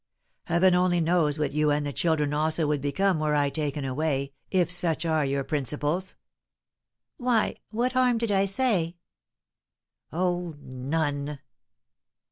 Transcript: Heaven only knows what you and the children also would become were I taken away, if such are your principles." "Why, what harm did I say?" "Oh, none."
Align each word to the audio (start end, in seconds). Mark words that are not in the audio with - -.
Heaven 0.45 0.73
only 0.73 0.99
knows 0.99 1.37
what 1.37 1.51
you 1.51 1.69
and 1.69 1.85
the 1.85 1.93
children 1.93 2.33
also 2.33 2.65
would 2.65 2.81
become 2.81 3.19
were 3.19 3.35
I 3.35 3.51
taken 3.51 3.85
away, 3.85 4.33
if 4.49 4.71
such 4.71 5.05
are 5.05 5.23
your 5.23 5.43
principles." 5.43 6.15
"Why, 7.17 7.57
what 7.69 7.91
harm 7.91 8.17
did 8.17 8.31
I 8.31 8.45
say?" 8.45 8.97
"Oh, 10.11 10.55
none." 10.59 11.37